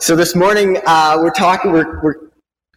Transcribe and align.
So 0.00 0.16
this 0.16 0.34
morning 0.34 0.78
uh, 0.86 1.18
we're 1.20 1.30
talking, 1.30 1.72
we're, 1.72 2.00
we're 2.02 2.16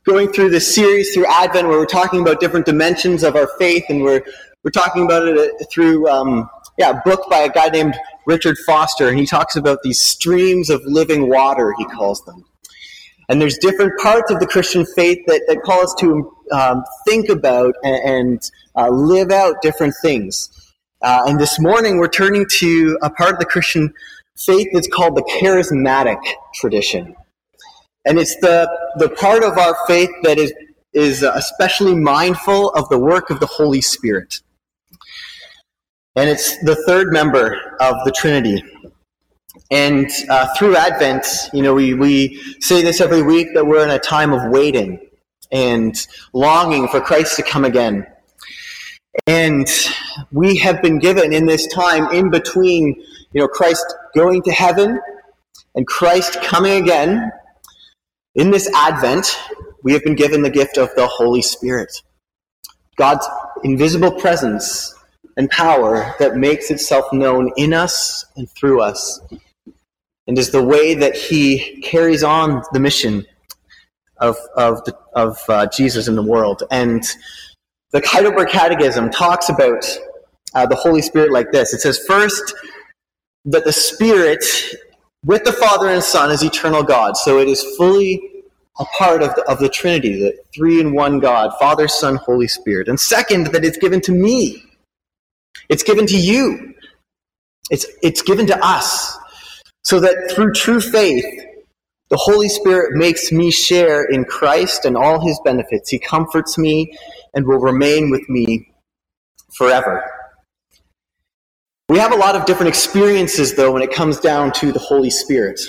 going 0.06 0.32
through 0.32 0.52
this 0.52 0.74
series 0.74 1.14
through 1.14 1.26
Advent 1.26 1.68
where 1.68 1.78
we're 1.78 1.86
talking 1.86 2.22
about 2.22 2.40
different 2.40 2.66
dimensions 2.66 3.24
of 3.24 3.36
our 3.36 3.48
faith, 3.58 3.84
and 3.90 4.04
we're 4.04 4.22
we're 4.64 4.72
talking 4.72 5.04
about 5.04 5.28
it 5.28 5.52
through 5.72 6.08
um, 6.08 6.50
yeah, 6.78 6.92
a 6.92 7.02
book 7.04 7.30
by 7.30 7.40
a 7.40 7.50
guy 7.50 7.70
named 7.70 7.96
Richard 8.26 8.58
Foster, 8.66 9.08
and 9.08 9.18
he 9.18 9.26
talks 9.26 9.56
about 9.56 9.80
these 9.84 10.02
streams 10.02 10.70
of 10.70 10.82
living 10.86 11.30
water, 11.30 11.74
he 11.78 11.86
calls 11.86 12.24
them. 12.26 12.46
And 13.30 13.42
there's 13.42 13.58
different 13.58 14.00
parts 14.00 14.32
of 14.32 14.40
the 14.40 14.48
Christian 14.48 14.86
faith 14.86 15.20
that, 15.28 15.42
that 15.48 15.62
call 15.64 15.84
us 15.84 15.94
to 16.00 16.32
um, 16.52 16.84
think 17.06 17.30
about 17.30 17.76
and, 17.84 18.10
and 18.10 18.52
uh, 18.76 18.90
live 18.90 19.32
out 19.32 19.62
different 19.62 19.96
things. 20.02 20.50
Uh, 21.02 21.24
and 21.28 21.40
this 21.40 21.60
morning 21.60 21.98
we're 21.98 22.08
turning 22.08 22.46
to 22.58 22.98
a 23.02 23.10
part 23.10 23.34
of 23.34 23.40
the 23.40 23.46
Christian 23.46 23.94
faith 24.38 24.68
that's 24.74 24.88
called 24.88 25.16
the 25.16 25.24
charismatic 25.42 26.20
tradition. 26.56 27.16
And 28.06 28.18
it's 28.20 28.36
the, 28.38 28.70
the 28.98 29.10
part 29.10 29.44
of 29.44 29.58
our 29.58 29.76
faith 29.88 30.10
that 30.24 30.38
is, 30.38 30.54
is 30.94 31.24
especially 31.24 31.96
mindful 31.96 32.70
of 32.70 32.88
the 32.90 32.98
work 32.98 33.30
of 33.30 33.40
the 33.40 33.46
Holy 33.46 33.82
Spirit. 33.82 34.42
And 36.16 36.30
it's 36.30 36.58
the 36.64 36.76
third 36.88 37.12
member 37.12 37.76
of 37.80 37.96
the 38.06 38.12
Trinity. 38.12 38.64
And 39.70 40.10
uh, 40.30 40.48
through 40.58 40.76
Advent, 40.78 41.26
you 41.54 41.62
know, 41.62 41.74
we, 41.74 41.94
we 41.94 42.42
say 42.60 42.82
this 42.82 43.02
every 43.02 43.22
week 43.22 43.50
that 43.54 43.66
we're 43.66 43.84
in 43.84 43.90
a 43.90 44.00
time 44.00 44.34
of 44.34 44.50
waiting 44.50 45.00
and 45.52 45.96
longing 46.34 46.88
for 46.88 47.02
Christ 47.02 47.36
to 47.36 47.44
come 47.44 47.66
again. 47.66 48.06
And 49.26 49.68
we 50.32 50.58
have 50.58 50.82
been 50.82 51.00
given 51.00 51.34
in 51.34 51.46
this 51.46 51.68
time 51.68 52.12
in 52.12 52.30
between, 52.30 52.96
you 53.34 53.42
know, 53.42 53.48
Christ 53.48 53.86
going 54.16 54.42
to 54.44 54.52
heaven 54.52 55.00
and 55.76 55.88
Christ 55.88 56.42
coming 56.42 56.82
again. 56.82 57.32
In 58.36 58.52
this 58.52 58.70
Advent, 58.76 59.38
we 59.84 59.94
have 59.94 60.04
been 60.04 60.16
given 60.16 60.42
the 60.42 60.50
gift 60.50 60.78
of 60.78 60.90
the 60.96 61.08
Holy 61.08 61.42
Spirit. 61.42 61.92
God's 62.96 63.28
invisible 63.64 64.12
presence 64.12 64.94
and 65.38 65.50
power 65.50 66.16
that 66.20 66.36
makes 66.36 66.72
itself 66.72 67.06
known 67.14 67.52
in 67.58 67.74
us 67.74 68.26
and 68.36 68.50
through 68.50 68.82
us 68.82 69.20
and 70.28 70.38
is 70.38 70.52
the 70.52 70.64
way 70.64 70.94
that 70.96 71.16
he 71.16 71.80
carries 71.82 72.24
on 72.24 72.64
the 72.74 72.80
mission 72.80 73.26
of, 74.18 74.36
of, 74.56 74.84
the, 74.86 74.98
of 75.14 75.38
uh, 75.48 75.68
Jesus 75.68 76.08
in 76.08 76.16
the 76.16 76.24
world. 76.24 76.64
And 76.70 77.04
the 77.92 78.02
Heidelberg 78.06 78.50
Catechism 78.50 79.12
talks 79.12 79.50
about 79.50 79.86
uh, 80.54 80.66
the 80.66 80.76
Holy 80.76 81.02
Spirit 81.02 81.32
like 81.32 81.52
this 81.52 81.74
it 81.74 81.80
says, 81.80 82.00
first, 82.08 82.54
that 83.48 83.64
the 83.64 83.74
Spirit 83.74 84.44
with 85.26 85.44
the 85.44 85.54
Father 85.54 85.90
and 85.90 86.04
Son 86.04 86.32
is 86.32 86.44
eternal 86.44 86.84
God. 86.84 87.18
So 87.18 87.40
it 87.40 87.48
is 87.48 87.64
fully 87.78 88.22
a 88.80 88.86
part 88.86 89.24
of 89.24 89.34
the, 89.36 89.44
of 89.50 89.60
the 89.60 89.70
Trinity, 89.70 90.20
the 90.20 90.38
three 90.54 90.80
in 90.80 90.94
one 90.94 91.20
God, 91.20 91.52
Father, 91.60 91.88
Son, 91.88 92.18
Holy 92.18 92.48
Spirit. 92.48 92.88
And 92.88 93.00
second, 93.00 93.48
that 93.48 93.66
it's 93.66 93.78
given 93.78 94.02
to 94.02 94.12
me. 94.12 94.64
It's 95.70 95.84
given 95.84 96.06
to 96.08 96.18
you. 96.18 96.76
It's, 97.72 97.86
it's 98.04 98.22
given 98.22 98.46
to 98.48 98.66
us. 98.66 99.18
So 99.84 100.00
that 100.02 100.32
through 100.32 100.54
true 100.54 100.82
faith, 100.82 101.26
the 102.10 102.18
Holy 102.18 102.50
Spirit 102.50 102.96
makes 102.96 103.32
me 103.32 103.52
share 103.52 104.04
in 104.06 104.26
Christ 104.26 104.86
and 104.86 104.96
all 104.96 105.26
his 105.26 105.40
benefits. 105.44 105.90
He 105.90 106.00
comforts 106.00 106.58
me 106.58 106.98
and 107.34 107.46
will 107.46 107.60
remain 107.60 108.10
with 108.12 108.28
me 108.30 108.72
forever. 109.58 110.04
We 111.90 112.00
have 112.00 112.12
a 112.12 112.18
lot 112.18 112.36
of 112.36 112.46
different 112.46 112.68
experiences, 112.68 113.56
though, 113.56 113.72
when 113.72 113.82
it 113.82 113.92
comes 113.92 114.20
down 114.20 114.52
to 114.54 114.74
the 114.74 114.80
Holy 114.80 115.10
Spirit. 115.10 115.62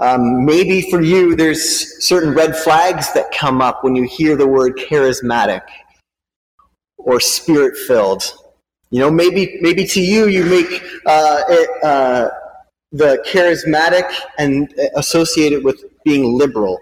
Um, 0.00 0.44
maybe 0.44 0.90
for 0.90 1.00
you, 1.00 1.36
there's 1.36 2.04
certain 2.04 2.34
red 2.34 2.56
flags 2.56 3.12
that 3.12 3.30
come 3.30 3.60
up 3.60 3.84
when 3.84 3.94
you 3.94 4.04
hear 4.04 4.34
the 4.34 4.48
word 4.48 4.76
charismatic 4.76 5.60
or 6.96 7.20
spirit 7.20 7.76
filled. 7.76 8.24
You 8.90 8.98
know, 9.00 9.10
maybe 9.10 9.58
maybe 9.60 9.84
to 9.86 10.00
you, 10.00 10.26
you 10.26 10.44
make 10.44 10.82
uh, 11.06 11.42
it, 11.48 11.84
uh, 11.84 12.30
the 12.90 13.24
charismatic 13.30 14.10
and 14.38 14.74
associated 14.96 15.62
with 15.62 15.84
being 16.04 16.36
liberal, 16.36 16.80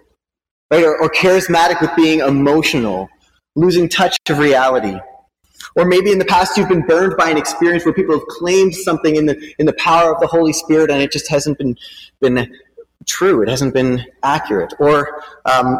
right? 0.70 0.82
Or, 0.82 0.96
or 1.02 1.10
charismatic 1.10 1.82
with 1.82 1.90
being 1.96 2.20
emotional, 2.20 3.10
losing 3.56 3.88
touch 3.88 4.16
of 4.30 4.38
reality. 4.38 4.98
Or 5.74 5.84
maybe 5.84 6.12
in 6.12 6.18
the 6.18 6.24
past 6.24 6.56
you've 6.56 6.68
been 6.68 6.86
burned 6.86 7.16
by 7.16 7.30
an 7.30 7.36
experience 7.36 7.84
where 7.84 7.94
people 7.94 8.18
have 8.18 8.26
claimed 8.26 8.74
something 8.74 9.16
in 9.16 9.26
the 9.26 9.54
in 9.58 9.66
the 9.66 9.72
power 9.74 10.14
of 10.14 10.20
the 10.20 10.26
Holy 10.26 10.52
Spirit 10.52 10.90
and 10.90 11.02
it 11.02 11.12
just 11.12 11.28
hasn't 11.28 11.58
been 11.58 11.76
been 12.20 12.50
true. 13.06 13.42
It 13.42 13.48
hasn't 13.48 13.74
been 13.74 14.04
accurate. 14.22 14.72
Or 14.78 15.22
um, 15.44 15.78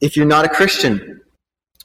if 0.00 0.16
you're 0.16 0.26
not 0.26 0.44
a 0.44 0.48
Christian, 0.48 1.20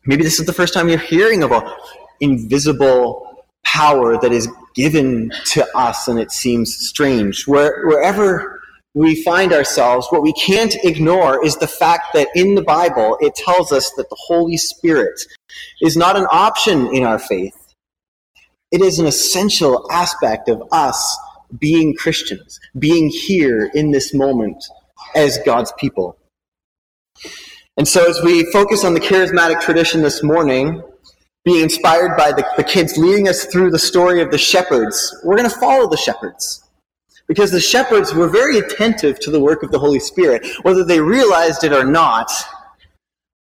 maybe 0.06 0.24
this 0.24 0.40
is 0.40 0.46
the 0.46 0.54
first 0.54 0.74
time 0.74 0.90
you're 0.90 0.98
hearing 0.98 1.44
of 1.44 1.52
a 1.52 1.76
invisible 2.20 3.46
power 3.64 4.18
that 4.20 4.32
is 4.32 4.48
given 4.76 5.32
to 5.46 5.66
us 5.78 6.08
and 6.08 6.20
it 6.20 6.32
seems 6.32 6.76
strange. 6.76 7.48
Where, 7.48 7.86
wherever 7.88 8.59
we 8.94 9.22
find 9.24 9.54
ourselves, 9.54 10.08
what 10.10 10.24
we 10.24 10.34
can't 10.34 10.76
ignore 10.84 11.46
is 11.46 11.56
the 11.58 11.68
fact 11.68 12.08
that 12.14 12.28
in 12.36 12.56
the 12.56 12.62
Bible 12.62 13.18
it 13.22 13.36
tells 13.36 13.72
us 13.72 13.92
that 13.92 14.10
the 14.10 14.18
Holy 14.20 14.58
Spirit 14.58 15.22
is 15.82 15.96
not 15.96 16.18
an 16.18 16.28
option 16.32 16.94
in 16.94 17.04
our 17.04 17.20
faith. 17.20 17.56
It 18.72 18.82
is 18.82 19.00
an 19.00 19.06
essential 19.06 19.88
aspect 19.92 20.50
of 20.50 20.64
us 20.72 21.18
being 21.58 21.96
Christians, 21.96 22.60
being 22.78 23.10
here 23.10 23.72
in 23.74 23.92
this 23.92 24.14
moment 24.14 24.64
as 25.16 25.40
God's 25.46 25.74
people. 25.80 26.18
And 27.78 27.88
so, 27.88 28.08
as 28.08 28.22
we 28.24 28.44
focus 28.52 28.84
on 28.84 28.94
the 28.94 29.00
charismatic 29.00 29.62
tradition 29.62 30.02
this 30.02 30.22
morning, 30.22 30.84
being 31.46 31.64
inspired 31.64 32.18
by 32.18 32.32
the, 32.32 32.46
the 32.58 32.64
kids 32.64 32.98
leading 32.98 33.28
us 33.28 33.46
through 33.46 33.72
the 33.72 33.80
story 33.80 34.22
of 34.22 34.32
the 34.32 34.38
shepherds, 34.38 35.16
we're 35.24 35.38
going 35.38 35.50
to 35.50 35.56
follow 35.56 35.90
the 35.90 35.98
shepherds. 35.98 36.69
Because 37.30 37.52
the 37.52 37.62
shepherds 37.62 38.14
were 38.14 38.28
very 38.28 38.58
attentive 38.58 39.20
to 39.22 39.32
the 39.32 39.40
work 39.40 39.64
of 39.64 39.72
the 39.72 39.80
Holy 39.80 40.00
Spirit. 40.00 40.46
Whether 40.64 40.84
they 40.84 41.00
realized 41.00 41.64
it 41.64 41.72
or 41.72 41.86
not, 41.86 42.30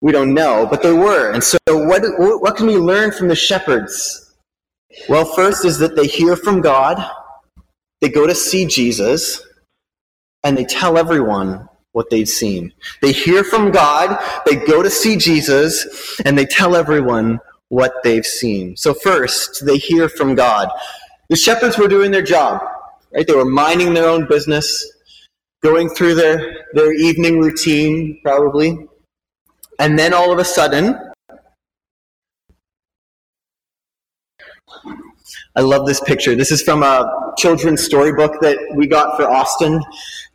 we 0.02 0.12
don't 0.12 0.34
know, 0.34 0.68
but 0.70 0.84
they 0.84 0.94
were. 0.94 1.32
And 1.32 1.44
so, 1.44 1.58
what, 1.68 2.04
what 2.18 2.56
can 2.56 2.68
we 2.68 2.78
learn 2.78 3.12
from 3.12 3.28
the 3.28 3.36
shepherds? 3.36 4.36
Well, 5.10 5.26
first 5.26 5.66
is 5.66 5.80
that 5.80 5.96
they 5.96 6.08
hear 6.08 6.36
from 6.36 6.62
God, 6.62 7.04
they 8.02 8.10
go 8.10 8.28
to 8.28 8.36
see 8.36 8.66
Jesus, 8.66 9.42
and 10.44 10.58
they 10.58 10.66
tell 10.66 10.98
everyone 10.98 11.68
what 11.94 12.10
they've 12.10 12.30
seen. 12.30 12.74
They 13.02 13.12
hear 13.12 13.44
from 13.44 13.72
God, 13.72 14.24
they 14.46 14.56
go 14.56 14.84
to 14.84 14.90
see 14.90 15.18
Jesus, 15.18 16.20
and 16.26 16.38
they 16.38 16.46
tell 16.46 16.76
everyone 16.76 17.40
what 17.70 17.94
they've 18.04 18.26
seen. 18.26 18.78
So, 18.78 18.94
first, 18.94 19.66
they 19.66 19.78
hear 19.78 20.10
from 20.10 20.36
God. 20.36 20.70
The 21.30 21.36
shepherds 21.36 21.78
were 21.78 21.88
doing 21.88 22.12
their 22.12 22.22
job, 22.22 22.62
right? 23.14 23.26
They 23.26 23.36
were 23.36 23.46
minding 23.46 23.94
their 23.94 24.08
own 24.08 24.28
business, 24.28 24.86
going 25.62 25.90
through 25.90 26.16
their, 26.16 26.66
their 26.74 26.94
evening 26.94 27.40
routine, 27.40 28.20
probably. 28.24 28.88
And 29.80 29.98
then 29.98 30.14
all 30.14 30.32
of 30.32 30.40
a 30.40 30.46
sudden, 30.46 30.96
I 35.56 35.62
love 35.62 35.86
this 35.86 36.00
picture. 36.00 36.36
This 36.36 36.52
is 36.52 36.62
from 36.62 36.84
a 36.84 37.34
children's 37.38 37.84
storybook 37.84 38.40
that 38.42 38.58
we 38.76 38.88
got 38.88 39.18
for 39.18 39.28
Austin 39.28 39.82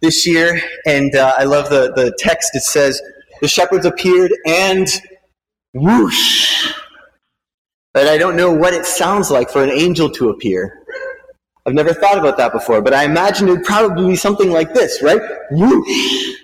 this 0.00 0.27
year. 0.27 0.61
And 0.87 1.15
uh, 1.15 1.34
I 1.38 1.44
love 1.44 1.71
the, 1.71 1.93
the 1.94 2.15
text. 2.19 2.50
It 2.55 2.62
says, 2.62 3.00
The 3.41 3.49
shepherds 3.49 3.87
appeared 3.87 4.32
and 4.47 4.88
whoosh 5.75 6.72
but 7.93 8.09
I 8.09 8.16
don't 8.16 8.37
know 8.37 8.50
what 8.50 8.72
it 8.72 8.87
sounds 8.87 9.31
like 9.31 9.50
for 9.50 9.62
an 9.62 9.71
angel 9.71 10.09
to 10.11 10.31
appear. 10.31 10.81
I've 11.65 11.75
never 11.75 11.95
thought 11.95 12.19
about 12.19 12.37
that 12.39 12.53
before, 12.53 12.83
but 12.83 12.93
I 12.93 13.05
imagine 13.05 13.49
it 13.49 13.53
would 13.53 13.65
probably 13.65 14.09
be 14.09 14.17
something 14.17 14.50
like 14.50 14.75
this, 14.75 15.00
right? 15.03 15.21
Whoosh! 15.50 16.37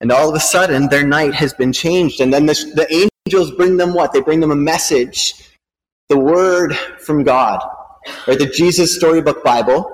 And 0.00 0.10
all 0.10 0.28
of 0.28 0.34
a 0.34 0.40
sudden, 0.40 0.88
their 0.88 1.06
night 1.06 1.34
has 1.34 1.54
been 1.54 1.72
changed. 1.72 2.20
And 2.20 2.32
then 2.32 2.46
the 2.46 3.08
angels 3.26 3.52
bring 3.52 3.76
them 3.76 3.94
what? 3.94 4.12
They 4.12 4.20
bring 4.20 4.40
them 4.40 4.50
a 4.50 4.56
message, 4.56 5.34
the 6.08 6.18
word 6.18 6.76
from 6.98 7.22
God. 7.22 7.60
Right? 8.26 8.38
The 8.38 8.46
Jesus 8.46 8.96
Storybook 8.96 9.42
Bible 9.42 9.90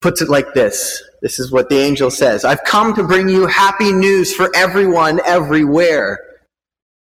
puts 0.00 0.20
it 0.20 0.28
like 0.28 0.54
this. 0.54 1.02
This 1.22 1.38
is 1.38 1.50
what 1.50 1.68
the 1.68 1.78
angel 1.78 2.10
says. 2.10 2.44
I've 2.44 2.62
come 2.64 2.94
to 2.94 3.02
bring 3.04 3.28
you 3.28 3.46
happy 3.46 3.92
news 3.92 4.34
for 4.34 4.50
everyone 4.54 5.20
everywhere. 5.24 6.20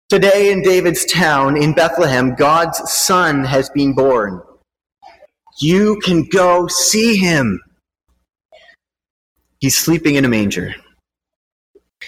Today 0.10 0.52
in 0.52 0.62
David's 0.62 1.06
town, 1.06 1.62
in 1.62 1.74
Bethlehem, 1.74 2.36
God's 2.36 2.78
Son 2.92 3.44
has 3.44 3.70
been 3.70 3.94
born. 3.94 4.42
You 5.60 6.00
can 6.04 6.26
go 6.26 6.68
see 6.68 7.18
him. 7.18 7.60
He's 9.60 9.78
sleeping 9.78 10.16
in 10.16 10.26
a 10.26 10.30
manger. 10.30 10.74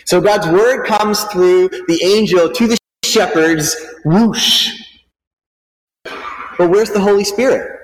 So 0.05 0.21
God's 0.21 0.47
word 0.47 0.85
comes 0.85 1.23
through 1.25 1.69
the 1.87 1.99
angel 2.03 2.49
to 2.49 2.67
the 2.67 2.77
shepherds, 3.03 3.75
whoosh. 4.05 4.69
But 6.57 6.69
where's 6.69 6.91
the 6.91 6.99
Holy 6.99 7.25
Spirit? 7.25 7.77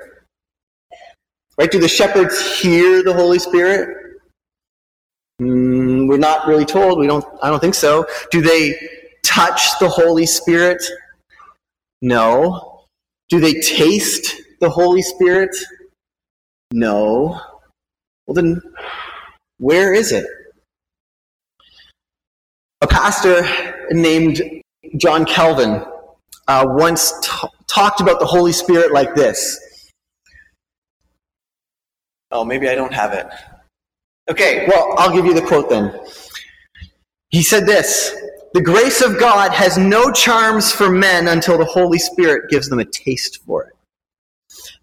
Right? 1.58 1.72
Do 1.72 1.80
the 1.80 1.88
shepherds 1.88 2.60
hear 2.60 3.04
the 3.04 3.14
Holy 3.14 3.40
Spirit? 3.40 3.98
Mm, 5.42 6.08
we're 6.08 6.18
not 6.18 6.48
really 6.48 6.66
told. 6.66 7.00
We 7.00 7.08
don't, 7.08 7.26
I 7.42 7.50
don't 7.50 7.60
think 7.60 7.76
so. 7.76 8.06
Do 8.32 8.42
they 8.42 8.76
touch 9.26 9.78
the 9.80 9.90
Holy 9.90 10.26
Spirit? 10.26 10.82
No. 12.02 12.86
Do 13.30 13.40
they 13.40 13.56
taste 13.56 14.42
the 14.60 14.70
Holy 14.70 15.02
Spirit? 15.02 15.56
No. 16.72 17.40
Well, 18.26 18.36
then, 18.36 18.62
where 19.58 19.94
is 19.94 20.12
it? 20.12 20.26
A 22.82 22.88
pastor 22.88 23.44
named 23.92 24.42
John 24.98 25.26
Calvin 25.26 25.84
uh, 26.48 26.66
once 26.68 27.14
t- 27.22 27.48
talked 27.68 28.02
about 28.02 28.20
the 28.20 28.26
Holy 28.26 28.52
Spirit 28.52 28.92
like 28.92 29.16
this. 29.16 29.60
Oh, 32.32 32.44
maybe 32.44 32.68
I 32.70 32.76
don't 32.76 32.94
have 32.94 33.14
it. 33.14 33.28
Okay, 34.30 34.68
well, 34.68 34.94
I'll 34.98 35.14
give 35.14 35.26
you 35.26 35.34
the 35.34 35.42
quote 35.42 35.70
then. 35.70 35.98
He 37.30 37.42
said 37.42 37.66
this 37.66 38.16
The 38.54 38.62
grace 38.62 39.02
of 39.02 39.20
God 39.20 39.52
has 39.54 39.78
no 39.78 40.12
charms 40.12 40.72
for 40.72 40.90
men 40.90 41.30
until 41.30 41.58
the 41.58 41.66
Holy 41.66 41.98
Spirit 41.98 42.50
gives 42.50 42.70
them 42.70 42.80
a 42.80 42.86
taste 42.86 43.44
for 43.46 43.64
it. 43.64 43.77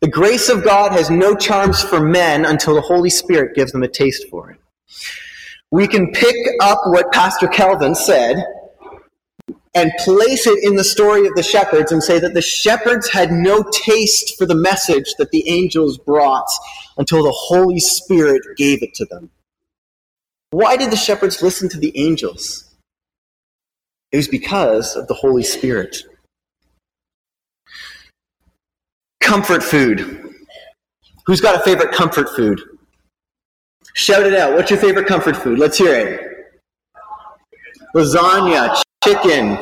The 0.04 0.10
grace 0.10 0.50
of 0.50 0.62
God 0.62 0.92
has 0.92 1.08
no 1.08 1.34
charms 1.34 1.82
for 1.82 1.98
men 1.98 2.44
until 2.44 2.74
the 2.74 2.82
Holy 2.82 3.08
Spirit 3.08 3.54
gives 3.54 3.72
them 3.72 3.82
a 3.82 3.88
taste 3.88 4.28
for 4.28 4.50
it. 4.50 4.60
We 5.70 5.88
can 5.88 6.12
pick 6.12 6.36
up 6.60 6.80
what 6.84 7.10
Pastor 7.10 7.48
Calvin 7.48 7.94
said 7.94 8.44
and 9.74 9.90
place 10.00 10.46
it 10.46 10.62
in 10.62 10.76
the 10.76 10.84
story 10.84 11.26
of 11.26 11.34
the 11.36 11.42
shepherds 11.42 11.90
and 11.90 12.02
say 12.02 12.18
that 12.18 12.34
the 12.34 12.42
shepherds 12.42 13.08
had 13.08 13.32
no 13.32 13.64
taste 13.72 14.36
for 14.36 14.44
the 14.44 14.54
message 14.54 15.14
that 15.16 15.30
the 15.30 15.48
angels 15.48 15.96
brought 15.96 16.50
until 16.98 17.22
the 17.22 17.34
Holy 17.34 17.80
Spirit 17.80 18.42
gave 18.58 18.82
it 18.82 18.92
to 18.96 19.06
them. 19.06 19.30
Why 20.50 20.76
did 20.76 20.90
the 20.90 20.96
shepherds 20.96 21.40
listen 21.40 21.70
to 21.70 21.78
the 21.78 21.98
angels? 21.98 22.70
It 24.12 24.18
was 24.18 24.28
because 24.28 24.96
of 24.96 25.08
the 25.08 25.14
Holy 25.14 25.44
Spirit. 25.44 25.96
Comfort 29.24 29.62
food. 29.62 30.34
Who's 31.24 31.40
got 31.40 31.58
a 31.58 31.64
favorite 31.64 31.92
comfort 31.92 32.28
food? 32.36 32.60
Shout 33.94 34.26
it 34.26 34.34
out. 34.34 34.52
What's 34.52 34.70
your 34.70 34.78
favorite 34.78 35.06
comfort 35.06 35.34
food? 35.34 35.58
Let's 35.58 35.78
hear 35.78 35.94
it. 35.94 36.20
Lasagna, 37.96 38.82
chicken, 39.02 39.58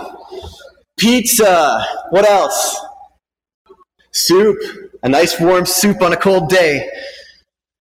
pizza. 0.99 1.87
What 2.11 2.29
else? 2.29 2.85
Soup. 4.11 4.59
A 5.05 5.09
nice 5.09 5.39
warm 5.39 5.65
soup 5.65 6.03
on 6.03 6.13
a 6.13 6.17
cold 6.17 6.49
day. 6.49 6.91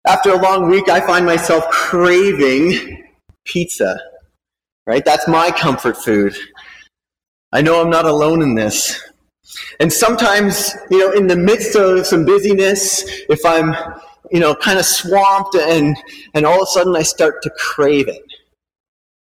After 0.07 0.31
a 0.31 0.41
long 0.41 0.71
week, 0.71 0.89
I 0.89 1.01
find 1.01 1.27
myself 1.27 1.69
craving 1.69 3.03
pizza. 3.45 4.01
Right? 4.87 5.05
That's 5.05 5.27
my 5.27 5.51
comfort 5.51 5.97
food. 5.97 6.37
I 7.51 7.61
know 7.61 7.83
I'm 7.83 7.91
not 7.91 8.05
alone 8.05 8.41
in 8.41 8.55
this. 8.55 9.03
And 9.81 9.93
sometimes, 9.93 10.75
you 10.91 10.99
know, 10.99 11.13
in 11.13 11.27
the 11.27 11.37
midst 11.37 11.77
of 11.77 12.07
some 12.07 12.25
busyness, 12.25 13.05
if 13.29 13.45
I'm, 13.45 13.75
you 14.31 14.41
know, 14.41 14.55
kind 14.55 14.79
of 14.79 14.85
swamped 14.85 15.55
and, 15.55 15.97
and 16.35 16.45
all 16.45 16.57
of 16.57 16.63
a 16.63 16.67
sudden 16.67 16.97
I 16.97 17.03
start 17.03 17.43
to 17.43 17.51
crave 17.57 18.09
it. 18.09 18.23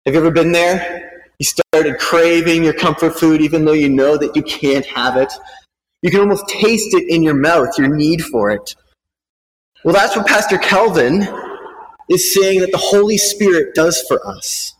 Have 0.06 0.16
you 0.16 0.20
ever 0.20 0.32
been 0.32 0.52
there? 0.52 1.24
You 1.40 1.46
started 1.46 1.98
craving 2.00 2.64
your 2.64 2.74
comfort 2.74 3.18
food 3.18 3.42
even 3.42 3.66
though 3.66 3.72
you 3.74 3.90
know 3.90 4.18
that 4.18 4.36
you 4.36 4.44
can't 4.44 4.86
have 4.86 5.18
it. 5.18 5.32
You 6.02 6.12
can 6.12 6.20
almost 6.20 6.48
taste 6.48 6.94
it 6.94 7.10
in 7.10 7.24
your 7.24 7.36
mouth, 7.36 7.78
your 7.78 7.96
need 7.96 8.24
for 8.24 8.52
it. 8.52 8.76
Well, 9.84 9.94
that's 9.94 10.16
what 10.16 10.28
Pastor 10.28 10.58
Calvin 10.58 11.28
is 12.10 12.34
saying 12.34 12.60
that 12.60 12.72
the 12.72 12.78
Holy 12.78 13.18
Spirit 13.18 13.74
does 13.74 14.02
for 14.08 14.26
us. 14.28 14.76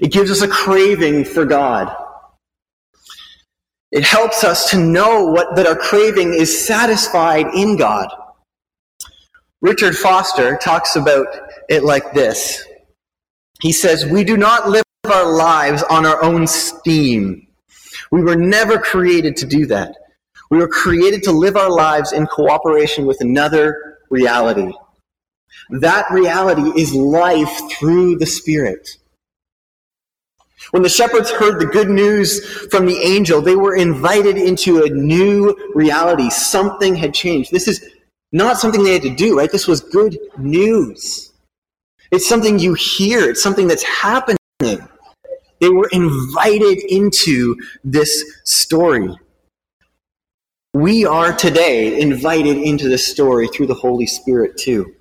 It 0.00 0.10
gives 0.10 0.30
us 0.30 0.42
a 0.42 0.48
craving 0.48 1.24
for 1.24 1.44
God. 1.44 1.94
It 3.94 4.02
helps 4.02 4.42
us 4.42 4.70
to 4.70 4.76
know 4.76 5.24
what, 5.26 5.54
that 5.54 5.68
our 5.68 5.76
craving 5.76 6.34
is 6.34 6.66
satisfied 6.66 7.46
in 7.54 7.76
God. 7.76 8.08
Richard 9.60 9.96
Foster 9.96 10.56
talks 10.56 10.96
about 10.96 11.28
it 11.68 11.84
like 11.84 12.12
this. 12.12 12.66
He 13.62 13.70
says, 13.70 14.04
We 14.04 14.24
do 14.24 14.36
not 14.36 14.68
live 14.68 14.82
our 15.04 15.32
lives 15.32 15.84
on 15.84 16.04
our 16.06 16.20
own 16.24 16.48
steam. 16.48 17.46
We 18.10 18.20
were 18.22 18.34
never 18.34 18.78
created 18.78 19.36
to 19.36 19.46
do 19.46 19.64
that. 19.66 19.94
We 20.50 20.58
were 20.58 20.68
created 20.68 21.22
to 21.22 21.32
live 21.32 21.56
our 21.56 21.70
lives 21.70 22.12
in 22.12 22.26
cooperation 22.26 23.06
with 23.06 23.20
another 23.20 24.00
reality. 24.10 24.72
That 25.70 26.10
reality 26.10 26.80
is 26.80 26.92
life 26.92 27.60
through 27.70 28.16
the 28.16 28.26
Spirit. 28.26 28.98
When 30.70 30.82
the 30.82 30.88
shepherds 30.88 31.30
heard 31.30 31.60
the 31.60 31.66
good 31.66 31.90
news 31.90 32.44
from 32.70 32.86
the 32.86 32.98
angel, 32.98 33.40
they 33.40 33.56
were 33.56 33.76
invited 33.76 34.36
into 34.36 34.82
a 34.82 34.88
new 34.88 35.56
reality. 35.74 36.30
Something 36.30 36.94
had 36.94 37.14
changed. 37.14 37.50
This 37.50 37.68
is 37.68 37.84
not 38.32 38.58
something 38.58 38.82
they 38.82 38.94
had 38.94 39.02
to 39.02 39.14
do, 39.14 39.38
right? 39.38 39.50
This 39.50 39.68
was 39.68 39.80
good 39.80 40.18
news. 40.38 41.32
It's 42.10 42.28
something 42.28 42.58
you 42.58 42.74
hear, 42.74 43.30
it's 43.30 43.42
something 43.42 43.66
that's 43.66 43.82
happening. 43.82 44.38
They 44.60 45.68
were 45.68 45.88
invited 45.92 46.78
into 46.88 47.56
this 47.82 48.40
story. 48.44 49.08
We 50.74 51.04
are 51.06 51.32
today 51.32 52.00
invited 52.00 52.56
into 52.56 52.88
this 52.88 53.06
story 53.06 53.48
through 53.48 53.68
the 53.68 53.74
Holy 53.74 54.06
Spirit, 54.06 54.56
too. 54.56 54.93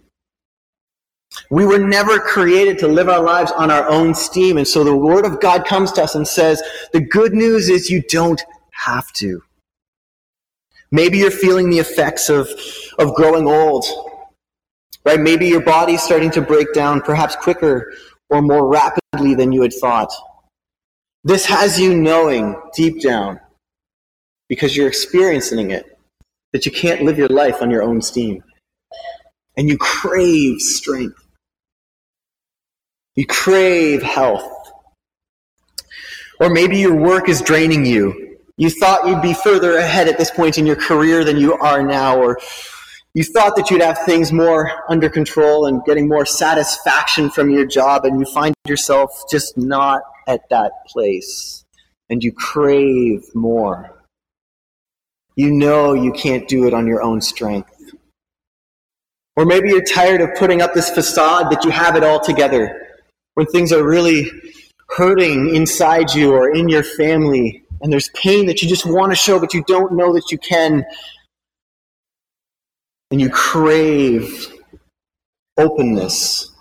We 1.53 1.67
were 1.67 1.77
never 1.77 2.17
created 2.17 2.79
to 2.79 2.87
live 2.87 3.09
our 3.09 3.21
lives 3.21 3.51
on 3.51 3.69
our 3.69 3.87
own 3.87 4.15
steam. 4.15 4.57
And 4.57 4.67
so 4.67 4.83
the 4.83 4.97
Word 4.97 5.23
of 5.23 5.39
God 5.39 5.67
comes 5.67 5.91
to 5.91 6.03
us 6.03 6.15
and 6.15 6.27
says, 6.27 6.63
the 6.93 6.99
good 6.99 7.35
news 7.35 7.69
is 7.69 7.91
you 7.91 8.01
don't 8.09 8.41
have 8.71 9.13
to. 9.13 9.39
Maybe 10.91 11.19
you're 11.19 11.29
feeling 11.29 11.69
the 11.69 11.77
effects 11.77 12.27
of, 12.27 12.49
of 12.97 13.13
growing 13.13 13.45
old, 13.45 13.85
right? 15.05 15.19
Maybe 15.19 15.47
your 15.47 15.61
body's 15.61 16.01
starting 16.01 16.31
to 16.31 16.41
break 16.41 16.73
down 16.73 17.01
perhaps 17.01 17.35
quicker 17.35 17.93
or 18.31 18.41
more 18.41 18.67
rapidly 18.67 19.35
than 19.35 19.51
you 19.51 19.61
had 19.61 19.73
thought. 19.73 20.11
This 21.23 21.45
has 21.45 21.79
you 21.79 21.93
knowing 21.93 22.59
deep 22.73 22.99
down, 22.99 23.39
because 24.49 24.75
you're 24.75 24.87
experiencing 24.87 25.69
it, 25.69 25.99
that 26.51 26.65
you 26.65 26.71
can't 26.71 27.03
live 27.03 27.19
your 27.19 27.29
life 27.29 27.61
on 27.61 27.69
your 27.69 27.83
own 27.83 28.01
steam. 28.01 28.43
And 29.55 29.69
you 29.69 29.77
crave 29.77 30.59
strength. 30.59 31.19
You 33.15 33.27
crave 33.27 34.01
health. 34.01 34.71
Or 36.39 36.49
maybe 36.49 36.79
your 36.79 36.95
work 36.95 37.29
is 37.29 37.41
draining 37.41 37.85
you. 37.85 38.37
You 38.57 38.69
thought 38.69 39.07
you'd 39.07 39.21
be 39.21 39.33
further 39.33 39.77
ahead 39.77 40.07
at 40.07 40.17
this 40.17 40.31
point 40.31 40.57
in 40.57 40.65
your 40.65 40.75
career 40.75 41.23
than 41.23 41.37
you 41.37 41.53
are 41.53 41.83
now, 41.83 42.17
or 42.17 42.39
you 43.13 43.23
thought 43.23 43.55
that 43.55 43.69
you'd 43.69 43.81
have 43.81 43.99
things 43.99 44.31
more 44.31 44.71
under 44.89 45.09
control 45.09 45.67
and 45.67 45.83
getting 45.85 46.07
more 46.07 46.25
satisfaction 46.25 47.29
from 47.29 47.51
your 47.51 47.65
job, 47.65 48.05
and 48.05 48.19
you 48.19 48.25
find 48.25 48.55
yourself 48.67 49.23
just 49.29 49.57
not 49.57 50.01
at 50.27 50.41
that 50.49 50.71
place. 50.87 51.65
And 52.09 52.23
you 52.23 52.31
crave 52.31 53.23
more. 53.35 53.91
You 55.35 55.51
know 55.51 55.93
you 55.93 56.11
can't 56.11 56.47
do 56.47 56.65
it 56.67 56.73
on 56.73 56.87
your 56.87 57.01
own 57.01 57.21
strength. 57.21 57.69
Or 59.35 59.45
maybe 59.45 59.69
you're 59.69 59.83
tired 59.83 60.21
of 60.21 60.35
putting 60.35 60.61
up 60.61 60.73
this 60.73 60.89
facade 60.89 61.51
that 61.51 61.63
you 61.63 61.71
have 61.71 61.95
it 61.95 62.03
all 62.03 62.19
together 62.19 62.92
when 63.35 63.45
things 63.47 63.71
are 63.71 63.83
really 63.83 64.29
hurting 64.89 65.55
inside 65.55 66.13
you 66.13 66.33
or 66.33 66.53
in 66.53 66.69
your 66.69 66.83
family, 66.83 67.63
and 67.81 67.91
there's 67.91 68.09
pain 68.09 68.45
that 68.45 68.61
you 68.61 68.69
just 68.69 68.85
want 68.85 69.11
to 69.11 69.15
show, 69.15 69.39
but 69.39 69.53
you 69.53 69.63
don't 69.67 69.93
know 69.93 70.13
that 70.13 70.31
you 70.31 70.37
can, 70.37 70.85
and 73.11 73.19
you 73.19 73.29
crave 73.29 74.47
openness. 75.57 76.51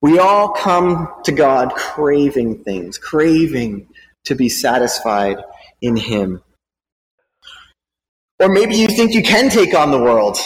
We 0.00 0.18
all 0.18 0.50
come 0.50 1.12
to 1.24 1.32
God 1.32 1.74
craving 1.74 2.62
things, 2.62 2.98
craving 2.98 3.88
to 4.24 4.34
be 4.36 4.48
satisfied 4.48 5.38
in 5.82 5.96
Him. 5.96 6.42
Or 8.40 8.48
maybe 8.48 8.76
you 8.76 8.86
think 8.86 9.12
you 9.14 9.22
can 9.22 9.50
take 9.50 9.74
on 9.74 9.90
the 9.90 9.98
world 9.98 10.38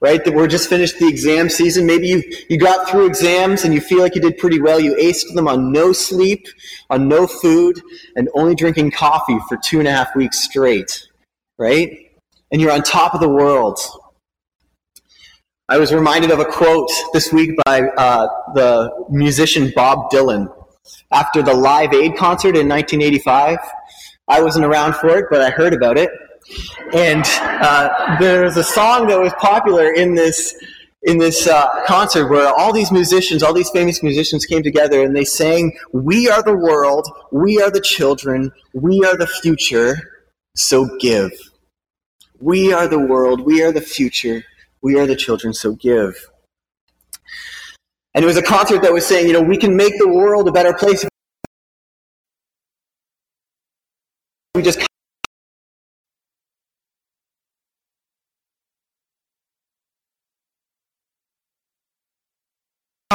right? 0.00 0.24
That 0.24 0.34
we're 0.34 0.46
just 0.46 0.68
finished 0.68 0.98
the 0.98 1.08
exam 1.08 1.48
season. 1.48 1.86
Maybe 1.86 2.08
you, 2.08 2.22
you 2.48 2.58
got 2.58 2.88
through 2.88 3.06
exams 3.06 3.64
and 3.64 3.72
you 3.72 3.80
feel 3.80 4.00
like 4.00 4.14
you 4.14 4.20
did 4.20 4.38
pretty 4.38 4.60
well. 4.60 4.78
You 4.78 4.94
aced 4.96 5.34
them 5.34 5.48
on 5.48 5.72
no 5.72 5.92
sleep, 5.92 6.46
on 6.90 7.08
no 7.08 7.26
food, 7.26 7.80
and 8.14 8.28
only 8.34 8.54
drinking 8.54 8.90
coffee 8.90 9.38
for 9.48 9.56
two 9.56 9.78
and 9.78 9.88
a 9.88 9.92
half 9.92 10.14
weeks 10.14 10.40
straight, 10.40 11.06
right? 11.58 12.10
And 12.52 12.60
you're 12.60 12.72
on 12.72 12.82
top 12.82 13.14
of 13.14 13.20
the 13.20 13.28
world. 13.28 13.78
I 15.68 15.78
was 15.78 15.92
reminded 15.92 16.30
of 16.30 16.38
a 16.38 16.44
quote 16.44 16.90
this 17.12 17.32
week 17.32 17.50
by 17.64 17.82
uh, 17.82 18.28
the 18.54 19.06
musician 19.10 19.72
Bob 19.74 20.10
Dylan 20.12 20.52
after 21.10 21.42
the 21.42 21.54
Live 21.54 21.92
Aid 21.92 22.16
concert 22.16 22.56
in 22.56 22.68
1985. 22.68 23.58
I 24.28 24.42
wasn't 24.42 24.64
around 24.64 24.94
for 24.94 25.08
it, 25.18 25.26
but 25.30 25.40
I 25.42 25.50
heard 25.50 25.72
about 25.72 25.98
it. 25.98 26.10
And 26.92 27.24
uh, 27.26 28.16
there's 28.18 28.56
a 28.56 28.64
song 28.64 29.08
that 29.08 29.20
was 29.20 29.32
popular 29.34 29.92
in 29.92 30.14
this 30.14 30.54
in 31.02 31.18
this 31.18 31.46
uh, 31.46 31.84
concert 31.86 32.28
where 32.28 32.52
all 32.52 32.72
these 32.72 32.90
musicians, 32.90 33.42
all 33.42 33.54
these 33.54 33.70
famous 33.70 34.02
musicians 34.02 34.44
came 34.44 34.62
together 34.62 35.02
and 35.02 35.14
they 35.14 35.24
sang, 35.24 35.72
We 35.92 36.28
are 36.28 36.42
the 36.42 36.56
world, 36.56 37.08
we 37.30 37.60
are 37.62 37.70
the 37.70 37.80
children, 37.80 38.50
we 38.74 39.04
are 39.04 39.16
the 39.16 39.26
future, 39.26 39.96
so 40.56 40.88
give. 40.98 41.30
We 42.40 42.72
are 42.72 42.88
the 42.88 42.98
world, 42.98 43.40
we 43.40 43.62
are 43.62 43.72
the 43.72 43.80
future, 43.80 44.44
we 44.82 44.98
are 44.98 45.06
the 45.06 45.16
children, 45.16 45.54
so 45.54 45.74
give. 45.74 46.16
And 48.14 48.24
it 48.24 48.26
was 48.26 48.36
a 48.36 48.42
concert 48.42 48.82
that 48.82 48.92
was 48.92 49.06
saying, 49.06 49.26
you 49.28 49.32
know, 49.32 49.42
we 49.42 49.58
can 49.58 49.76
make 49.76 49.98
the 49.98 50.08
world 50.08 50.48
a 50.48 50.52
better 50.52 50.72
place 50.72 51.04
we 54.56 54.62
just 54.62 54.85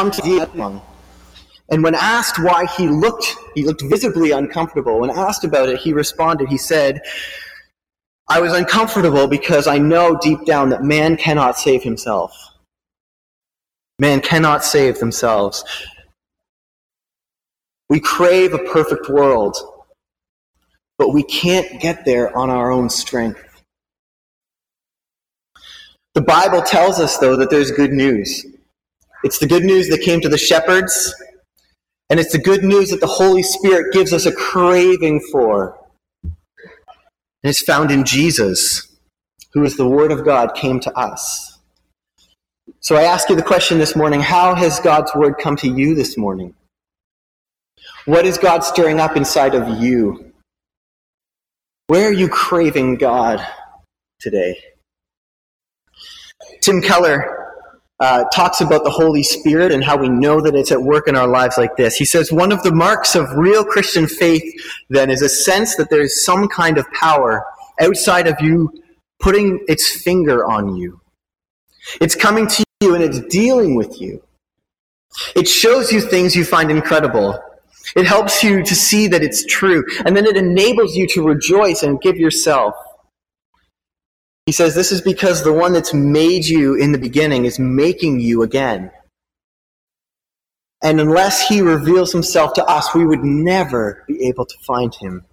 come 0.02 0.10
to 0.10 0.22
the 0.22 0.82
and 1.70 1.84
when 1.84 1.94
asked 1.94 2.40
why 2.40 2.66
he 2.66 2.88
looked 2.88 3.36
he 3.54 3.64
looked 3.64 3.84
visibly 3.84 4.32
uncomfortable. 4.32 5.00
When 5.00 5.12
asked 5.12 5.44
about 5.44 5.70
it 5.70 5.80
he 5.80 5.94
responded 5.94 6.50
he 6.50 6.58
said 6.58 7.02
i 8.28 8.42
was 8.42 8.54
uncomfortable 8.54 9.28
because 9.28 9.68
i 9.68 9.78
know 9.78 10.18
deep 10.22 10.44
down 10.46 10.70
that 10.70 10.84
man 10.84 11.18
cannot 11.18 11.58
save 11.58 11.84
himself. 11.84 12.36
Man 14.00 14.22
cannot 14.22 14.64
save 14.64 14.98
themselves. 14.98 15.64
We 17.90 18.00
crave 18.00 18.54
a 18.54 18.60
perfect 18.78 19.08
world 19.08 19.56
but 20.98 21.14
we 21.14 21.24
can't 21.24 21.80
get 21.80 22.06
there 22.06 22.36
on 22.38 22.50
our 22.50 22.72
own 22.72 22.90
strength. 22.90 23.64
The 26.16 26.22
bible 26.22 26.64
tells 26.64 27.00
us 27.00 27.20
though 27.20 27.36
that 27.36 27.52
there's 27.52 27.70
good 27.70 27.92
news 27.92 28.46
it's 29.24 29.40
the 29.40 29.48
good 29.48 29.64
news 29.64 29.90
that 29.90 30.02
came 30.02 30.22
to 30.22 30.30
the 30.30 30.38
shepherds, 30.38 31.14
and 32.10 32.20
it's 32.20 32.32
the 32.32 32.40
good 32.40 32.64
news 32.64 32.90
that 32.90 33.00
the 33.00 33.08
Holy 33.08 33.44
Spirit 33.44 33.94
gives 33.94 34.14
us 34.14 34.26
a 34.26 34.32
craving 34.32 35.22
for. 35.32 35.78
And 36.24 37.50
it's 37.50 37.62
found 37.62 37.92
in 37.92 38.04
Jesus, 38.04 38.88
who 39.54 39.64
is 39.64 39.78
the 39.78 39.88
Word 39.88 40.12
of 40.12 40.26
God, 40.26 40.56
came 40.56 40.80
to 40.82 40.98
us. 40.98 41.60
So 42.80 42.96
I 42.96 43.04
ask 43.04 43.30
you 43.30 43.36
the 43.36 43.44
question 43.44 43.78
this 43.78 43.96
morning 43.96 44.22
how 44.22 44.56
has 44.56 44.80
God's 44.80 45.14
Word 45.16 45.36
come 45.40 45.56
to 45.58 45.68
you 45.68 45.94
this 45.94 46.18
morning? 46.18 46.56
What 48.06 48.26
is 48.26 48.38
God 48.38 48.64
stirring 48.64 49.00
up 49.00 49.16
inside 49.16 49.54
of 49.54 49.82
you? 49.82 50.34
Where 51.88 52.08
are 52.08 52.14
you 52.14 52.28
craving 52.28 52.96
God 52.96 53.46
today? 54.20 54.58
Tim 56.62 56.82
Keller 56.82 57.41
uh, 58.02 58.24
talks 58.34 58.62
about 58.62 58.84
the 58.84 58.90
Holy 58.90 59.22
Spirit 59.22 59.72
and 59.72 59.84
how 59.84 59.96
we 59.96 60.10
know 60.10 60.42
that 60.42 60.56
it's 60.56 60.72
at 60.72 60.82
work 60.82 61.08
in 61.08 61.16
our 61.16 61.28
lives 61.28 61.56
like 61.58 61.76
this. 61.78 61.96
He 61.96 62.04
says 62.04 62.32
one 62.32 62.52
of 62.52 62.64
the 62.64 62.74
marks 62.74 63.16
of 63.16 63.32
real 63.34 63.64
Christian 63.64 64.08
faith 64.08 64.44
then 64.90 65.12
is 65.12 65.22
a 65.22 65.30
sense 65.30 65.76
that 65.76 65.92
there's 65.92 66.26
some 66.26 66.48
kind 66.48 66.80
of 66.80 66.92
power 66.94 67.46
outside 67.80 68.28
of 68.28 68.36
you 68.42 68.74
putting 69.20 69.64
its 69.68 70.02
finger 70.02 70.44
on 70.46 70.76
you. 70.76 71.00
It's 72.02 72.16
coming 72.16 72.48
to 72.48 72.64
you 72.82 72.96
and 72.96 73.04
it's 73.04 73.20
dealing 73.20 73.76
with 73.76 74.02
you. 74.02 74.24
It 75.36 75.48
shows 75.48 75.92
you 75.92 76.02
things 76.02 76.36
you 76.36 76.44
find 76.44 76.72
incredible. 76.72 77.40
It 77.96 78.08
helps 78.08 78.44
you 78.44 78.64
to 78.64 78.76
see 78.76 79.08
that 79.10 79.22
it's 79.22 79.46
true. 79.46 79.84
And 80.06 80.18
then 80.18 80.26
it 80.26 80.38
enables 80.38 80.96
you 80.96 81.06
to 81.10 81.22
rejoice 81.22 81.84
and 81.84 82.02
give 82.02 82.18
yourself. 82.18 82.74
He 84.52 84.54
says 84.54 84.76
this 84.76 84.92
is 84.92 85.00
because 85.00 85.46
the 85.46 85.54
one 85.54 85.72
that's 85.72 85.94
made 85.94 86.46
you 86.46 86.76
in 86.76 86.92
the 86.92 86.98
beginning 86.98 87.46
is 87.46 87.58
making 87.58 88.20
you 88.20 88.44
again. 88.44 88.92
And 90.84 91.00
unless 91.00 91.48
he 91.48 91.62
reveals 91.62 92.12
himself 92.12 92.52
to 92.56 92.66
us, 92.66 92.94
we 92.94 93.06
would 93.06 93.24
never 93.24 94.04
be 94.10 94.28
able 94.28 94.46
to 94.46 94.56
find 94.68 94.94
him. 94.94 95.24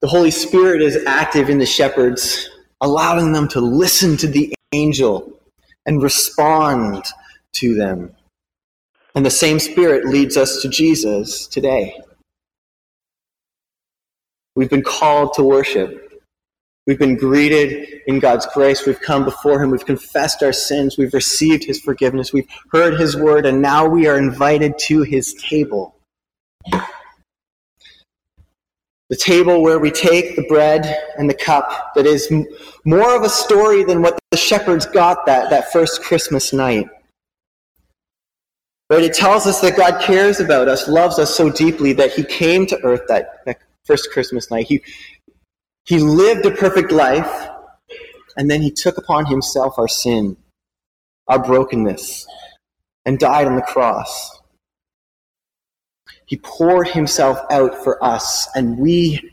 The 0.00 0.08
Holy 0.08 0.30
Spirit 0.30 0.80
is 0.80 1.04
active 1.04 1.50
in 1.50 1.58
the 1.58 1.66
shepherds, 1.66 2.48
allowing 2.80 3.32
them 3.32 3.48
to 3.48 3.60
listen 3.60 4.16
to 4.16 4.26
the 4.26 4.54
angel 4.72 5.38
and 5.84 6.02
respond 6.02 7.04
to 7.56 7.74
them. 7.74 8.16
And 9.14 9.26
the 9.26 9.30
same 9.30 9.58
Spirit 9.58 10.06
leads 10.06 10.38
us 10.38 10.62
to 10.62 10.70
Jesus 10.70 11.46
today. 11.48 12.00
We've 14.56 14.70
been 14.70 14.82
called 14.82 15.34
to 15.34 15.42
worship. 15.42 16.07
We've 16.88 16.98
been 16.98 17.16
greeted 17.16 18.00
in 18.06 18.18
God's 18.18 18.46
grace. 18.54 18.86
We've 18.86 18.98
come 18.98 19.22
before 19.22 19.62
Him. 19.62 19.70
We've 19.70 19.84
confessed 19.84 20.42
our 20.42 20.54
sins. 20.54 20.96
We've 20.96 21.12
received 21.12 21.64
His 21.64 21.78
forgiveness. 21.78 22.32
We've 22.32 22.48
heard 22.72 22.98
His 22.98 23.14
word, 23.14 23.44
and 23.44 23.60
now 23.60 23.86
we 23.86 24.06
are 24.06 24.16
invited 24.16 24.78
to 24.86 25.02
His 25.02 25.34
table. 25.34 25.94
The 26.72 26.86
table 29.16 29.60
where 29.60 29.78
we 29.78 29.90
take 29.90 30.34
the 30.34 30.46
bread 30.48 30.96
and 31.18 31.28
the 31.28 31.34
cup 31.34 31.92
that 31.94 32.06
is 32.06 32.32
more 32.86 33.14
of 33.14 33.22
a 33.22 33.28
story 33.28 33.84
than 33.84 34.00
what 34.00 34.18
the 34.30 34.38
shepherds 34.38 34.86
got 34.86 35.26
that, 35.26 35.50
that 35.50 35.70
first 35.70 36.02
Christmas 36.02 36.54
night. 36.54 36.86
But 38.88 39.02
it 39.02 39.12
tells 39.12 39.46
us 39.46 39.60
that 39.60 39.76
God 39.76 40.00
cares 40.00 40.40
about 40.40 40.68
us, 40.68 40.88
loves 40.88 41.18
us 41.18 41.36
so 41.36 41.50
deeply 41.50 41.92
that 41.92 42.12
He 42.12 42.24
came 42.24 42.66
to 42.68 42.82
earth 42.82 43.02
that, 43.08 43.44
that 43.44 43.58
first 43.84 44.10
Christmas 44.10 44.50
night. 44.50 44.66
He, 44.66 44.82
he 45.88 45.98
lived 45.98 46.44
a 46.44 46.50
perfect 46.50 46.92
life, 46.92 47.48
and 48.36 48.50
then 48.50 48.60
he 48.60 48.70
took 48.70 48.98
upon 48.98 49.24
himself 49.24 49.78
our 49.78 49.88
sin, 49.88 50.36
our 51.26 51.42
brokenness, 51.42 52.26
and 53.06 53.18
died 53.18 53.46
on 53.46 53.56
the 53.56 53.62
cross. 53.62 54.38
He 56.26 56.36
poured 56.36 56.88
himself 56.88 57.38
out 57.50 57.82
for 57.82 58.04
us, 58.04 58.48
and 58.54 58.78
we 58.78 59.30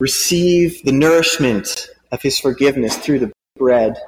receive 0.00 0.82
the 0.84 0.92
nourishment 0.92 1.88
of 2.12 2.22
his 2.22 2.38
forgiveness 2.38 2.96
through 2.96 3.18
the 3.18 3.32
bread 3.58 3.98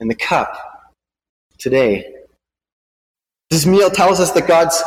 and 0.00 0.10
the 0.10 0.14
cup 0.14 0.92
today. 1.56 2.12
This 3.48 3.64
meal 3.64 3.88
tells 3.88 4.20
us 4.20 4.32
that 4.32 4.46
God's 4.46 4.82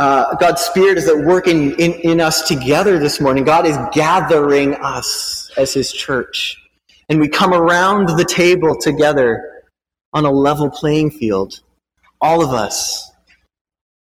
uh, 0.00 0.34
God's 0.36 0.62
Spirit 0.62 0.96
is 0.96 1.06
at 1.08 1.18
work 1.18 1.46
in, 1.46 1.78
in, 1.78 1.92
in 2.00 2.20
us 2.22 2.48
together 2.48 2.98
this 2.98 3.20
morning. 3.20 3.44
God 3.44 3.66
is 3.66 3.76
gathering 3.92 4.74
us 4.76 5.50
as 5.58 5.74
His 5.74 5.92
church. 5.92 6.56
And 7.10 7.20
we 7.20 7.28
come 7.28 7.52
around 7.52 8.08
the 8.08 8.24
table 8.24 8.74
together 8.80 9.62
on 10.14 10.24
a 10.24 10.30
level 10.30 10.70
playing 10.70 11.10
field. 11.10 11.60
All 12.18 12.42
of 12.42 12.54
us 12.54 13.12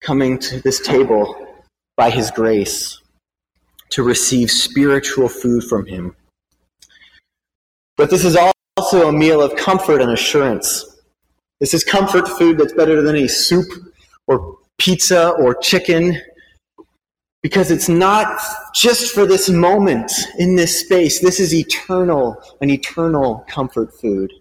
coming 0.02 0.40
to 0.40 0.62
this 0.62 0.80
table 0.80 1.54
by 1.98 2.10
His 2.10 2.32
grace 2.32 3.02
to 3.90 4.04
receive 4.04 4.50
spiritual 4.50 5.28
food 5.28 5.66
from 5.66 5.86
Him. 5.86 6.16
But 7.98 8.10
this 8.10 8.24
is 8.24 8.38
also 8.78 9.10
a 9.10 9.12
meal 9.12 9.42
of 9.42 9.58
comfort 9.58 10.02
and 10.02 10.12
assurance. 10.12 11.02
This 11.60 11.74
is 11.74 11.84
comfort 11.84 12.26
food 12.26 12.58
that's 12.58 12.74
better 12.74 13.02
than 13.02 13.18
any 13.18 13.28
soup 13.28 13.68
or 14.28 14.60
pizza 14.84 15.30
or 15.30 15.56
chicken 15.56 16.22
because 17.42 17.72
it's 17.72 17.90
not 17.90 18.42
just 18.74 19.14
for 19.14 19.26
this 19.26 19.50
moment 19.50 20.12
in 20.40 20.56
this 20.56 20.82
space. 20.82 21.20
This 21.20 21.40
is 21.40 21.54
eternal, 21.54 22.42
an 22.62 22.70
eternal 22.70 23.46
comfort 23.50 23.94
food. 24.00 24.32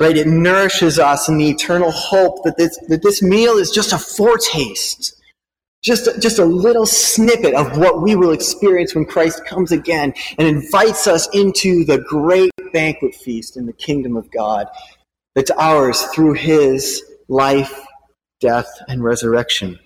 Right? 0.00 0.16
It 0.16 0.26
nourishes 0.26 0.98
us 0.98 1.28
in 1.28 1.38
the 1.38 1.48
eternal 1.48 1.90
hope 1.90 2.44
that 2.44 2.56
this, 2.56 2.78
that 2.88 3.02
this 3.02 3.22
meal 3.22 3.56
is 3.56 3.70
just 3.70 3.92
a 3.92 3.98
foretaste, 3.98 5.14
just, 5.82 6.20
just 6.20 6.38
a 6.38 6.44
little 6.44 6.86
snippet 6.86 7.54
of 7.54 7.78
what 7.78 8.02
we 8.02 8.16
will 8.16 8.32
experience 8.32 8.94
when 8.94 9.04
Christ 9.04 9.44
comes 9.46 9.70
again 9.70 10.12
and 10.38 10.48
invites 10.48 11.06
us 11.06 11.28
into 11.34 11.84
the 11.84 11.98
great 11.98 12.50
banquet 12.72 13.14
feast 13.14 13.56
in 13.56 13.66
the 13.66 13.72
kingdom 13.72 14.16
of 14.16 14.30
God 14.30 14.66
that's 15.34 15.50
ours 15.52 16.02
through 16.14 16.34
his 16.34 17.02
life 17.28 17.83
death, 18.44 18.68
and 18.88 19.02
resurrection. 19.02 19.78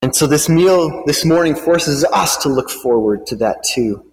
And 0.00 0.14
so 0.14 0.28
this 0.28 0.48
meal 0.48 1.02
this 1.04 1.24
morning 1.24 1.56
forces 1.56 2.04
us 2.04 2.36
to 2.38 2.48
look 2.48 2.70
forward 2.70 3.26
to 3.26 3.36
that 3.36 3.64
too. 3.64 4.12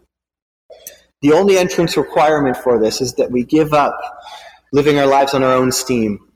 The 1.21 1.33
only 1.33 1.59
entrance 1.59 1.95
requirement 1.95 2.57
for 2.57 2.79
this 2.79 3.01
is 3.01 3.13
that 3.13 3.29
we 3.29 3.43
give 3.43 3.71
up 3.71 3.95
living 4.71 4.97
our 4.97 5.05
lives 5.05 5.35
on 5.35 5.43
our 5.43 5.53
own 5.53 5.71
steam, 5.71 6.27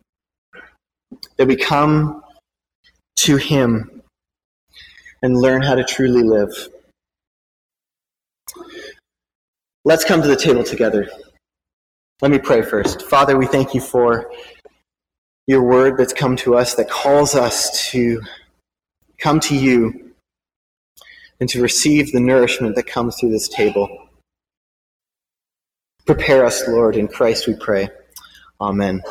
that 1.37 1.47
we 1.47 1.55
come 1.55 2.21
to 3.25 3.37
Him 3.37 4.03
and 5.23 5.35
learn 5.35 5.63
how 5.63 5.73
to 5.73 5.83
truly 5.83 6.21
live. 6.21 6.69
Let's 9.83 10.05
come 10.05 10.21
to 10.21 10.27
the 10.27 10.35
table 10.35 10.63
together. 10.63 11.09
Let 12.21 12.29
me 12.29 12.37
pray 12.37 12.61
first. 12.61 13.03
Father, 13.03 13.37
we 13.37 13.47
thank 13.47 13.73
you 13.73 13.81
for 13.81 14.31
your 15.47 15.63
word 15.63 15.97
that's 15.97 16.13
come 16.13 16.35
to 16.35 16.55
us 16.55 16.75
that 16.75 16.89
calls 16.89 17.33
us 17.33 17.89
to 17.89 18.21
come 19.17 19.39
to 19.39 19.55
you 19.55 20.13
and 21.39 21.49
to 21.49 21.61
receive 21.61 22.11
the 22.11 22.19
nourishment 22.19 22.75
that 22.75 22.85
comes 22.85 23.15
through 23.17 23.31
this 23.31 23.47
table. 23.47 24.09
Prepare 26.05 26.45
us, 26.45 26.67
Lord. 26.67 26.97
In 26.97 27.07
Christ 27.07 27.47
we 27.47 27.55
pray. 27.55 27.89
Amen. 28.59 29.01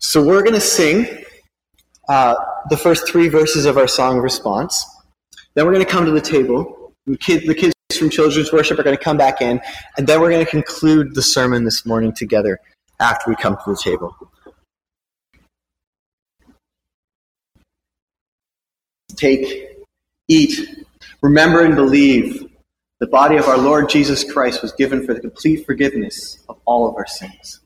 So 0.00 0.22
we're 0.22 0.42
going 0.42 0.54
to 0.54 0.60
sing 0.60 1.24
uh, 2.08 2.34
the 2.68 2.76
first 2.76 3.08
three 3.08 3.28
verses 3.28 3.64
of 3.64 3.78
our 3.78 3.88
song 3.88 4.18
response. 4.18 4.84
Then 5.54 5.64
we're 5.64 5.72
going 5.72 5.84
to 5.84 5.90
come 5.90 6.04
to 6.04 6.10
the 6.10 6.20
table. 6.20 6.92
The 7.06 7.16
kids, 7.16 7.46
the 7.46 7.54
kids 7.54 7.74
from 7.98 8.10
children's 8.10 8.52
worship 8.52 8.78
are 8.78 8.82
going 8.82 8.96
to 8.96 9.02
come 9.02 9.16
back 9.16 9.40
in, 9.40 9.60
and 9.96 10.06
then 10.06 10.20
we're 10.20 10.30
going 10.30 10.44
to 10.44 10.50
conclude 10.50 11.14
the 11.14 11.22
sermon 11.22 11.64
this 11.64 11.86
morning 11.86 12.12
together 12.12 12.60
after 13.04 13.28
we 13.28 13.36
come 13.36 13.54
to 13.54 13.62
the 13.66 13.76
table. 13.76 14.16
Take, 19.14 19.76
eat, 20.26 20.86
remember 21.20 21.60
and 21.60 21.76
believe 21.76 22.46
the 23.00 23.06
body 23.06 23.36
of 23.36 23.46
our 23.46 23.58
Lord 23.58 23.90
Jesus 23.90 24.24
Christ 24.24 24.62
was 24.62 24.72
given 24.72 25.04
for 25.04 25.12
the 25.12 25.20
complete 25.20 25.66
forgiveness 25.66 26.42
of 26.48 26.58
all 26.64 26.88
of 26.88 26.96
our 26.96 27.06
sins. 27.06 27.60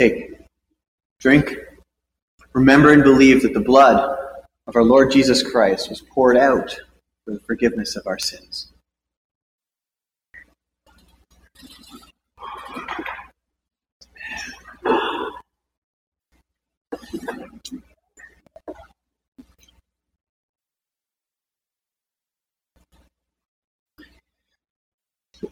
Take, 0.00 0.40
drink, 1.20 1.56
remember 2.52 2.92
and 2.92 3.04
believe 3.04 3.42
that 3.42 3.54
the 3.54 3.60
blood 3.60 4.18
of 4.66 4.74
our 4.74 4.82
Lord 4.82 5.12
Jesus 5.12 5.48
Christ 5.48 5.88
was 5.88 6.00
poured 6.00 6.36
out 6.36 6.76
for 7.24 7.32
the 7.32 7.40
forgiveness 7.40 7.94
of 7.94 8.08
our 8.08 8.18
sins. 8.18 8.72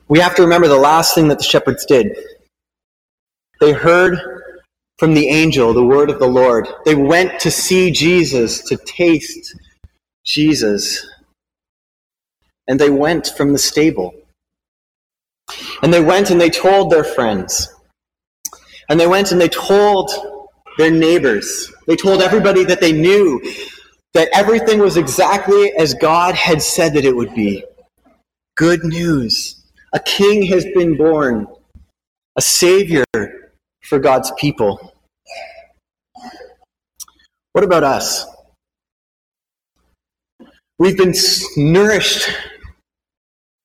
We 0.08 0.20
have 0.20 0.34
to 0.36 0.42
remember 0.42 0.68
the 0.68 0.76
last 0.76 1.14
thing 1.14 1.28
that 1.28 1.38
the 1.38 1.44
shepherds 1.44 1.84
did. 1.86 2.16
They 3.60 3.72
heard 3.72 4.18
from 4.98 5.14
the 5.14 5.28
angel 5.28 5.72
the 5.72 5.84
word 5.84 6.10
of 6.10 6.18
the 6.18 6.28
Lord. 6.28 6.68
They 6.84 6.94
went 6.94 7.40
to 7.40 7.50
see 7.50 7.90
Jesus, 7.90 8.62
to 8.64 8.76
taste 8.76 9.56
Jesus. 10.24 11.06
And 12.68 12.78
they 12.78 12.90
went 12.90 13.28
from 13.36 13.52
the 13.52 13.58
stable. 13.58 14.14
And 15.82 15.92
they 15.92 16.00
went 16.00 16.30
and 16.30 16.40
they 16.40 16.50
told 16.50 16.90
their 16.90 17.04
friends. 17.04 17.72
And 18.88 19.00
they 19.00 19.06
went 19.06 19.32
and 19.32 19.40
they 19.40 19.48
told 19.48 20.10
their 20.78 20.90
neighbors. 20.90 21.72
They 21.86 21.96
told 21.96 22.22
everybody 22.22 22.64
that 22.64 22.80
they 22.80 22.92
knew 22.92 23.40
that 24.14 24.28
everything 24.32 24.78
was 24.78 24.96
exactly 24.96 25.72
as 25.76 25.94
God 25.94 26.34
had 26.34 26.62
said 26.62 26.94
that 26.94 27.04
it 27.04 27.14
would 27.14 27.34
be. 27.34 27.64
Good 28.56 28.84
news. 28.84 29.64
A 29.92 30.00
king 30.00 30.42
has 30.46 30.64
been 30.74 30.96
born, 30.96 31.46
a 32.36 32.40
savior 32.40 33.04
for 33.82 33.98
God's 33.98 34.32
people. 34.38 34.92
What 37.52 37.64
about 37.64 37.84
us? 37.84 38.26
We've 40.78 40.96
been 40.96 41.14
nourished. 41.56 42.28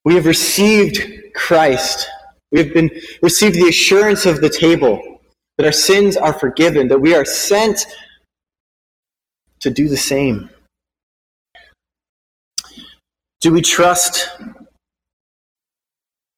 We 0.06 0.16
have 0.16 0.25
received 0.25 1.34
Christ. 1.34 2.08
We 2.51 2.60
have 2.60 2.74
been 2.74 2.89
received 3.22 3.56
the 3.56 3.68
assurance 3.68 4.25
of 4.25 4.42
the 4.42 4.50
table 4.50 5.19
that 5.60 5.66
our 5.66 5.74
sins 5.74 6.16
are 6.16 6.32
forgiven, 6.32 6.88
that 6.88 7.00
we 7.00 7.13
are 7.13 7.25
sent 7.25 7.86
to 9.60 9.70
do 9.70 9.89
the 9.89 9.98
same. 9.98 10.50
Do 13.42 13.51
we 13.51 13.62
trust 13.62 14.30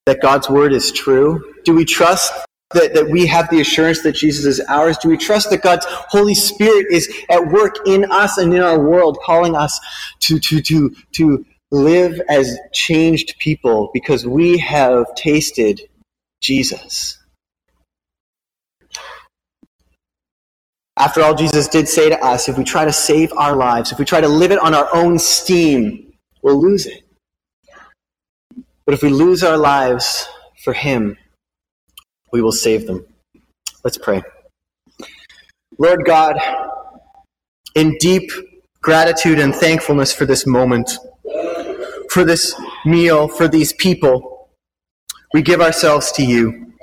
that 0.08 0.22
God's 0.24 0.50
word 0.50 0.74
is 0.74 0.92
true? 0.92 1.54
Do 1.66 1.75
we 1.75 1.86
trust 1.86 2.34
that, 2.74 2.96
that 2.96 3.12
we 3.12 3.27
have 3.27 3.48
the 3.51 3.62
assurance 3.62 4.01
that 4.01 4.14
Jesus 4.14 4.46
is 4.46 4.60
ours? 4.68 4.98
Do 4.98 5.10
we 5.10 5.18
trust 5.18 5.51
that 5.51 5.62
God's 5.62 5.86
Holy 5.88 6.34
Spirit 6.34 6.88
is 6.90 7.14
at 7.29 7.46
work 7.46 7.75
in 7.86 8.12
us 8.12 8.40
and 8.40 8.51
in 8.51 8.64
our 8.64 8.79
world, 8.79 9.20
calling 9.24 9.55
us 9.55 9.79
to, 10.22 10.40
to, 10.40 10.62
to, 10.62 10.96
to 11.12 11.46
live 11.70 12.20
as 12.27 12.57
changed 12.74 13.36
people 13.38 13.92
because 13.94 14.25
we 14.25 14.57
have 14.57 15.14
tasted 15.14 15.79
Jesus? 16.42 17.21
After 21.01 21.24
all, 21.24 21.33
Jesus 21.33 21.68
did 21.68 21.90
say 21.90 22.09
to 22.09 22.24
us 22.24 22.48
if 22.48 22.59
we 22.59 22.64
try 22.64 22.85
to 22.85 22.94
save 22.94 23.33
our 23.33 23.55
lives, 23.55 23.92
if 23.92 23.98
we 23.98 24.05
try 24.05 24.22
to 24.22 24.27
live 24.27 24.51
it 24.51 24.59
on 24.59 24.75
our 24.75 24.87
own 24.94 25.18
steam, 25.18 26.14
we'll 26.44 26.61
lose 26.61 26.85
it. 26.85 27.01
But 28.85 28.94
if 28.94 29.01
we 29.01 29.09
lose 29.09 29.44
our 29.44 29.57
lives 29.57 30.27
for 30.64 30.74
Him, 30.74 31.18
we 32.31 32.44
will 32.44 32.51
save 32.51 32.85
them. 32.85 33.03
Let's 33.83 33.98
pray. 33.98 34.22
Lord 35.79 36.05
God, 36.05 36.35
in 37.74 37.98
deep 38.00 38.29
gratitude 38.83 39.40
and 39.40 39.55
thankfulness 39.55 40.14
for 40.14 40.27
this 40.27 40.46
moment, 40.46 40.92
for 42.11 42.24
this 42.24 42.53
meal, 42.85 43.27
for 43.27 43.48
these 43.48 43.74
people, 43.74 44.51
we 45.33 45.42
give 45.42 45.61
ourselves 45.61 46.11
to 46.11 46.24
you. 46.24 46.74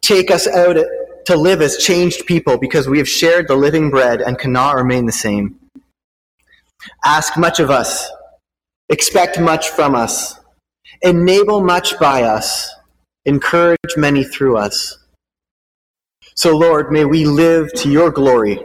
Take 0.00 0.30
us 0.30 0.46
out 0.46 0.78
to 1.26 1.36
live 1.36 1.62
as 1.62 1.76
changed 1.78 2.26
people 2.26 2.58
because 2.58 2.88
we 2.88 2.98
have 2.98 3.08
shared 3.08 3.48
the 3.48 3.56
living 3.56 3.90
bread 3.90 4.20
and 4.20 4.38
cannot 4.38 4.76
remain 4.76 5.06
the 5.06 5.12
same. 5.12 5.58
Ask 7.04 7.36
much 7.36 7.60
of 7.60 7.70
us, 7.70 8.10
expect 8.88 9.40
much 9.40 9.70
from 9.70 9.94
us, 9.94 10.38
enable 11.02 11.62
much 11.62 11.98
by 11.98 12.22
us, 12.22 12.70
encourage 13.24 13.96
many 13.96 14.24
through 14.24 14.56
us. 14.56 14.98
So, 16.34 16.56
Lord, 16.56 16.90
may 16.90 17.04
we 17.04 17.24
live 17.24 17.72
to 17.74 17.90
your 17.90 18.10
glory, 18.10 18.60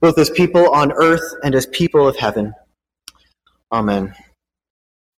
both 0.00 0.18
as 0.18 0.30
people 0.30 0.70
on 0.70 0.92
earth 0.92 1.34
and 1.42 1.54
as 1.54 1.66
people 1.66 2.06
of 2.06 2.16
heaven. 2.16 2.54
Amen. 3.72 4.14